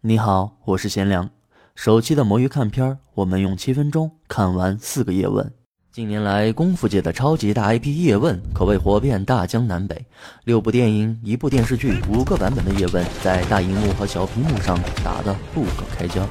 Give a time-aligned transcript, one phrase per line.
[0.00, 1.28] 你好，我是贤良。
[1.74, 5.52] 首期的魔芋看片儿，我们用七分钟看完四个叶问。
[5.90, 10.06] 近年来，功夫界的超级大 IP 叶问可谓火遍大江南北，
[10.44, 16.24] 六部电影、一部电视剧、五个版本的叶问在大荧幕和小屏幕上打得不可开交。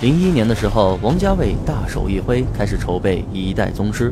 [0.00, 4.10] 零一年的时候，王家卫大手一挥，开始筹备一代宗师。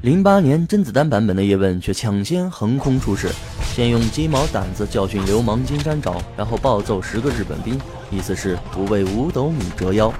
[0.00, 3.28] 零八年甄子丹版本的叶问却抢先横空出世，
[3.80, 7.80] 先用鸡毛掸子教训流氓金山找，然后暴揍十个日本兵，
[8.10, 10.12] 意思是不为五斗米折腰。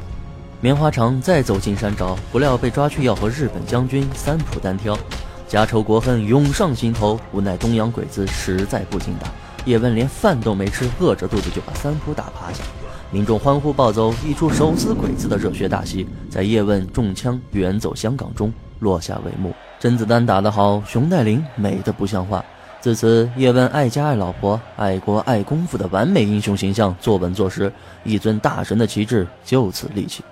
[0.62, 4.98] 棉花厂再走金山找，不料被抓去要和日本将军三浦单挑，
[5.46, 9.28] 家仇国恨涌上心头，无奈东洋鬼子实在不经打，
[9.66, 12.64] 叶问连饭都没吃，饿着肚子就把三浦打趴下。
[13.10, 19.54] 民众欢呼暴走，一出手撕鬼子的热血大戏，在叶问中枪远走香港中落下帷幕。
[19.78, 22.42] 甄子丹打得好，熊黛林美得不像话。
[22.80, 27.70] 自此，叶问爱家爱老婆、爱国爱功夫的完美英雄形象坐稳坐实，
[28.04, 30.24] 一尊大神的旗帜就此立起。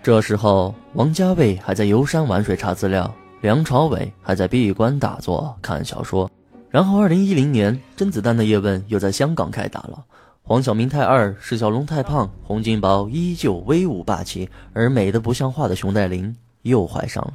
[0.00, 6.30] 这时候，王家卫还在游山玩水查资料，梁朝伟还在闭关打坐看小说。
[6.70, 9.98] 然后，二零一零年，甄子丹的叶问又在香港开打了。
[10.42, 17.32] 黄晓明太二，释小龙太胖，洪金宝依旧威武霸气，而美得不像话的熊黛林又怀上了。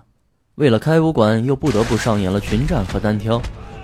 [0.55, 3.42] 为了开武馆，又不得不上演了群战和单挑。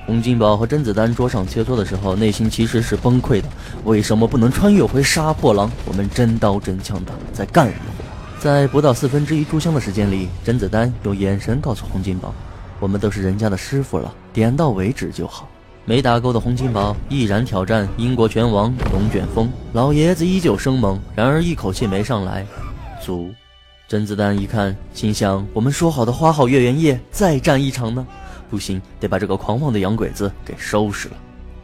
[0.09, 3.47] 洪金宝和甄子丹桌上切磋的时候，内心其实是崩溃的。
[3.83, 5.69] 为什么不能穿越回杀破狼？
[5.85, 7.85] 我们真刀真枪的在干什么。
[8.39, 12.33] 在不到四分之一炷香的时间里，甄子丹用眼神告诉洪金宝
[12.81, 15.47] ：“我们都是人家的师傅了，点到为止就好。”
[15.85, 22.43] 没打够的洪金宝毅然挑战英国拳王龙卷风，老爷子依旧生猛，然而一口气没上来，
[22.99, 23.30] 足。
[23.87, 28.07] 甄子丹一看，心想：我们说好的花好月圆夜再战一场呢？
[28.50, 31.16] 不行，得把这个狂妄的洋鬼子给收拾了。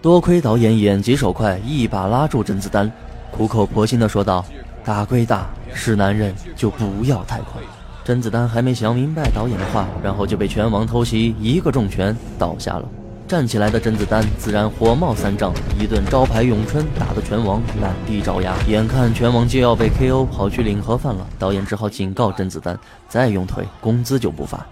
[0.01, 2.91] 多亏导演眼疾手快，一把拉住甄子丹，
[3.31, 4.45] 苦口婆心地说道
[4.85, 7.63] ：“打归打，是男人就不要太狂。”
[8.05, 12.87] 甄子丹还没想明白导演的话，然后就被拳王偷袭，一个重拳倒下了。
[13.27, 18.53] 站起来的甄子丹自然火冒三丈，一顿招牌咏春打得拳王满地找牙。
[18.67, 22.77] 眼看拳王就要被 KO，跑去领盒饭了，导演只好警告甄子丹：
[23.09, 24.63] 再用腿，工资就不发。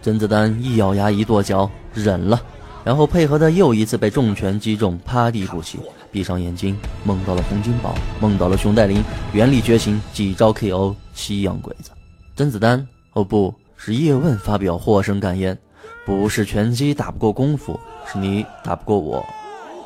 [0.00, 2.40] 甄子丹一咬牙一跺脚，忍了，
[2.84, 5.78] 然后配合的又一次被重拳击中，趴地不起，
[6.10, 11.90] 闭上眼睛，梦到了洪金宝，梦到了熊黛林，原力觉醒，几招 KO 西洋鬼子。
[12.36, 15.58] 甄子丹，哦，不是叶问发表获胜感言。
[16.06, 19.24] 不是拳击打不过功夫，是你打不过我。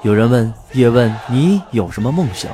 [0.02, 2.50] 有人问叶问：“你有什么梦想？”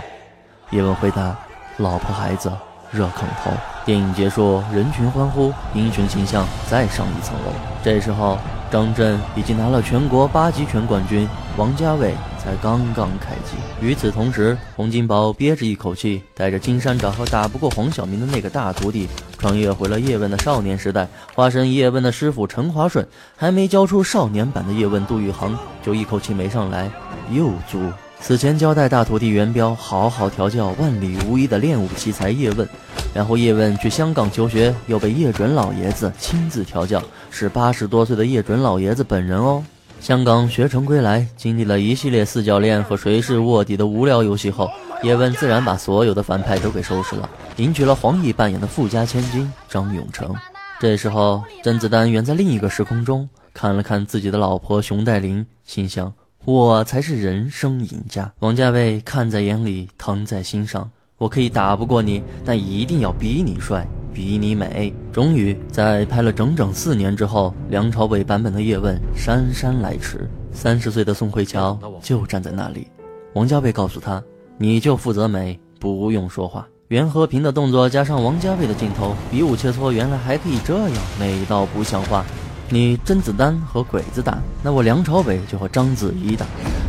[0.70, 1.36] 叶问回答
[1.76, 2.50] ：“老婆孩子，
[2.90, 3.50] 热炕头。”
[3.84, 7.52] 电影结束，人群欢呼，英雄形象再上一层楼。
[7.82, 8.38] 这时候，
[8.70, 12.14] 张震已经拿了全国八极拳冠军，王家卫。
[12.38, 13.56] 才刚刚开机。
[13.80, 23.06] 与此同时，洪金宝憋着一口气，带着金山找和打不过黄晓明的那个大徒弟，穿越回了叶问的少年时代，化身叶问的师傅陈华顺。
[23.36, 26.88] 还没交出少年版的叶问杜宇航，就一口气没上来，
[27.30, 27.80] 又租。
[28.20, 32.68] 此前交代大徒弟元彪好好调教万里无一的练武奇才叶问，
[33.14, 39.64] 然后叶问去香港求学，又被叶准老爷子亲自调教，是八十多岁的叶准老爷子本人哦。
[39.98, 44.70] 香港学成归来，经历了一系列四教练和谁是卧底的无聊游戏后，
[45.02, 50.34] 叶问自然把所有的反派都给收拾了，迎娶了黄奕扮演的富家千金张永成。
[50.78, 56.12] 这时候，甄子丹远在另一个时空中看了看自己的老婆熊黛林，心想：
[56.50, 58.32] 我才是人生赢家。
[58.38, 60.90] 王家卫看在眼里，疼在心上。
[61.18, 63.86] 我可以打不过你，但一定要比你帅。
[64.14, 64.90] 比你美。
[65.12, 70.26] 终于在拍了整整四年之后，梁朝伟版本的叶问姗姗来迟。
[70.50, 72.88] 三十岁的宋慧乔就站在那里，
[73.34, 74.24] 王家卫告诉他
[74.56, 82.24] ：“你就负责美，不用说话。”袁和平的动作加上王家卫的镜头，比武切磋原来还可以这样美到不像话。
[82.70, 86.44] 你甄子丹和鬼子打，那我梁朝伟就和章子怡打。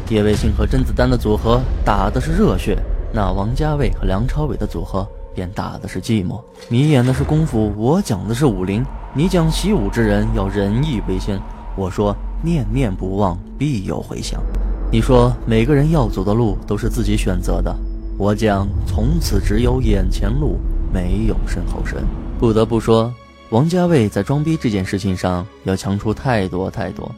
[0.09, 2.77] 叶卫信和甄子丹的组合打的是热血，
[3.13, 5.07] 那王家卫和梁朝伟的组合。
[5.33, 6.41] 便打的是寂寞。
[6.67, 8.83] 你演的是功夫，我讲的是武林。
[9.13, 11.39] 你讲习武之人要仁义为先，
[11.77, 14.41] 我说念念不忘必有回响。
[14.91, 17.73] 你说每个人要走的路都是自己选择的，
[18.17, 20.57] 我讲从此只有眼前路，
[20.91, 22.03] 没有身后身。
[22.37, 23.13] 不得不说，
[23.49, 27.09] 王家卫在装逼这件事情上要强出太多太多。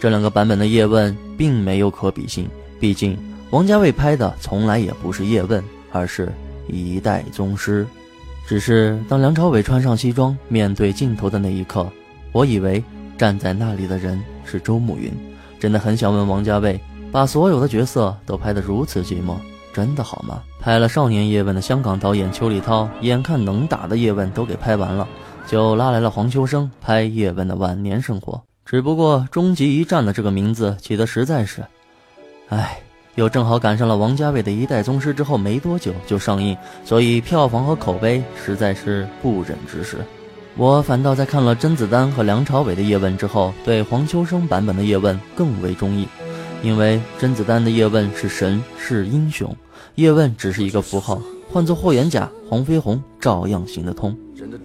[0.00, 2.48] 这两个版本的叶问并没有可比性，
[2.80, 3.18] 毕竟
[3.50, 5.62] 王家卫拍的从来也不是叶问，
[5.92, 6.32] 而是。
[6.70, 7.86] 一代宗师，
[8.46, 11.90] 只是当梁朝伟穿上西装面对镜头的那一刻，
[12.30, 12.84] 我以为
[13.16, 15.10] 站在那里的人是周慕云。
[15.58, 16.78] 真的很想问王家卫，
[17.10, 19.36] 把所有的角色都拍得如此寂寞，
[19.72, 20.42] 真的好吗？
[20.60, 25.08] 拍了少年叶问的香港导演邱礼涛，眼看能打的叶问都给拍完了，
[25.48, 28.38] 就拉来了黄秋生拍叶问的晚年生活。
[28.66, 31.64] 只不过“终极一战”的这个名字起的实在是，
[32.50, 32.78] 唉，
[33.14, 36.54] 又正好赶上了王家卫的一代宗师之后没多久就上映，
[36.84, 39.96] 所以票房和口碑实在是不忍直视。
[40.54, 46.06] 我反倒在看了甄子丹和梁朝伟的叶问之后，对黄秋生版本的叶问更为中意，
[46.62, 49.56] 因为甄子丹的叶问是神是英雄，
[49.94, 51.18] 叶问只是一个符号，
[51.50, 54.16] 换做霍元甲、黄飞鸿照样行得通。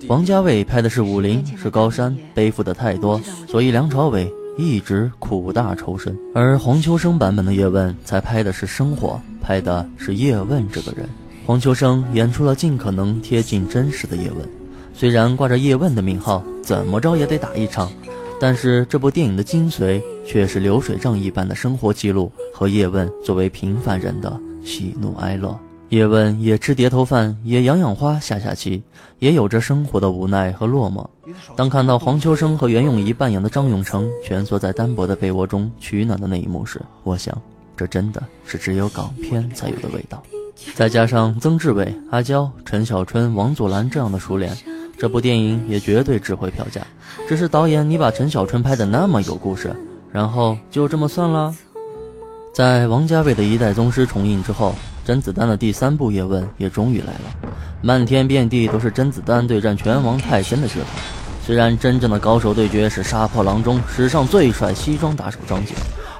[0.08, 11.08] 王家卫拍的是武林，是高山，背负的太多，所以梁朝伟一直苦大仇深，而黄秋生版本的叶问才拍的是生活，拍的是叶问这个人。
[11.46, 14.48] 黄秋生演出了尽可能贴近真实的叶问。
[14.94, 17.92] 虽然挂着叶问的名号，怎么着也得打一场，
[18.40, 25.58] 但是这部电影的精髓却是流水账一般的生活记录和叶问作为平凡人的喜怒哀乐。
[25.94, 28.82] 叶问也吃碟头饭，也养养花，下下棋，
[29.20, 31.06] 也有着生活的无奈和落寞。
[31.56, 37.40] 当看到黄秋生和袁咏仪扮演的张永成蜷缩在单薄的被窝中取暖的那一幕时，我想，
[37.78, 40.24] 这真的是只有港片才有的味道。
[40.74, 44.52] 再加上曾志伟、阿娇、陈小春、王祖蓝这样的熟脸。
[44.98, 46.82] 这部电影也绝对值回票价，
[47.30, 49.76] 只是导演你把陈小春拍的那么有故事，
[50.12, 51.54] 然后就这么算了。
[52.52, 54.74] 在王家卫的一代宗师重映之后，
[55.06, 57.52] 甄子丹的第三部叶问也终于来了，
[57.82, 60.86] 漫天遍地都是甄子丹对战拳王泰森的噱头。
[61.46, 65.74] 虽然真正的高手对决是杀破狼中史上最帅西装打手张杰。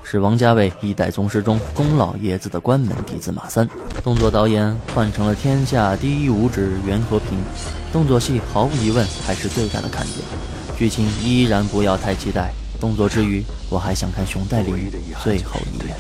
[0.06, 3.68] 是王家卫一代宗师中宫老爷子的关门弟子马三，
[4.04, 7.40] 动作导演换成了天下第一武指袁和平，
[7.92, 10.18] 动作戏毫无疑问还是最大的看点，
[10.78, 12.52] 剧情依然不要太期待。
[12.80, 14.92] 动作之余，我还想看熊黛林
[15.24, 15.96] 最后一眼。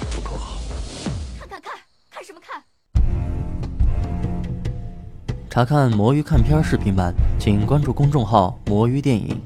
[5.53, 9.39] 查看魔芋看片视频版，请关注公众号“魔芋电影”。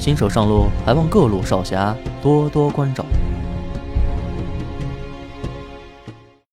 [0.00, 3.04] 新手上路，还望各路少侠多多关照。